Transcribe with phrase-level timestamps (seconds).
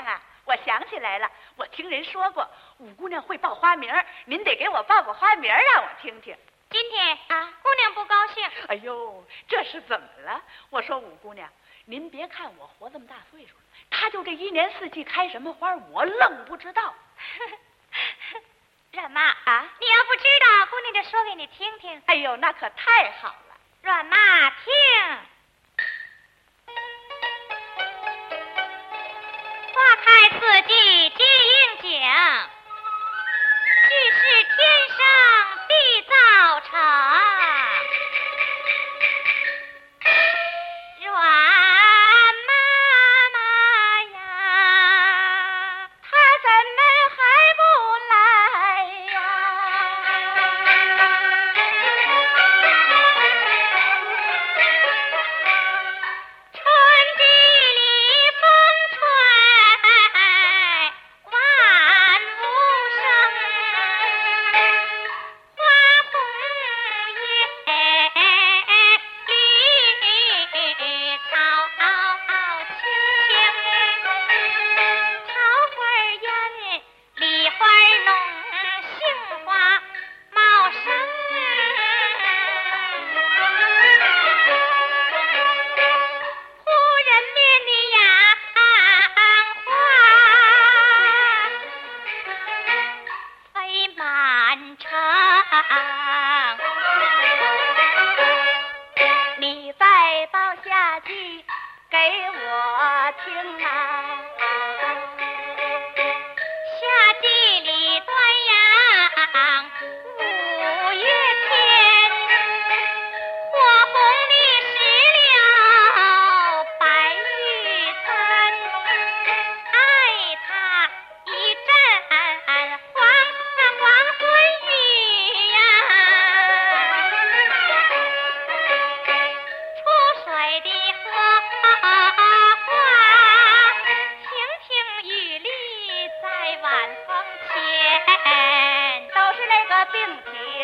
[0.00, 2.48] 娘啊，我想起来了，我听人说过
[2.78, 3.92] 五姑娘会报花名
[4.24, 6.36] 您得给我报个花名让我听听。
[6.70, 8.48] 今天啊，姑娘不高兴。
[8.68, 10.42] 哎呦，这是怎么了？
[10.70, 11.48] 我说五姑娘，
[11.86, 16.94] 您别看我活这么大岁数了，她就这一年四季开什么花，我愣不知道。
[18.92, 22.02] 阮妈啊，你要不知道，姑娘就说给你听听。
[22.06, 23.56] 哎呦，那可太好了。
[23.82, 24.72] 阮妈听，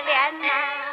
[0.04, 0.83] 虽然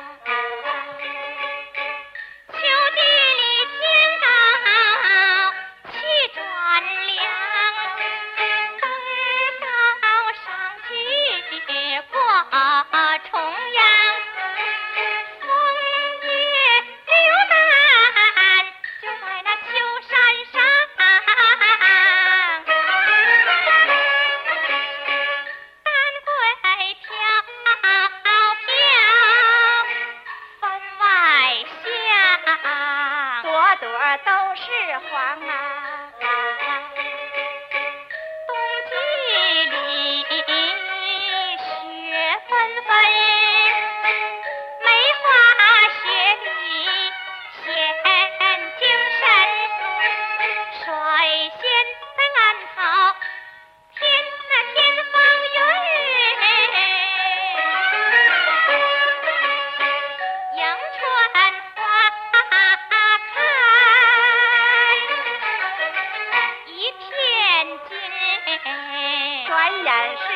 [69.91, 70.30] 是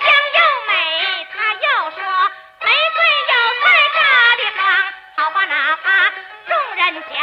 [0.00, 0.72] 香又美，
[1.32, 1.98] 他又说
[2.60, 2.98] 玫瑰
[3.28, 3.64] 要开
[3.94, 3.98] 大
[4.36, 4.58] 的花，
[5.16, 5.86] 好吧，哪怕
[6.46, 6.80] 众人
[7.12, 7.14] 讲，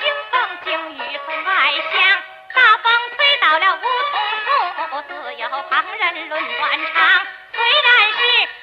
[0.00, 0.34] 经风
[0.64, 1.50] 经雨分外
[1.92, 2.22] 香。
[2.52, 4.14] 大风吹倒了梧桐
[4.44, 4.48] 树，
[5.08, 6.60] 自有旁人论断
[6.94, 7.26] 长。
[7.52, 8.59] 虽然是。